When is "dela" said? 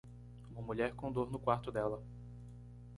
1.71-2.03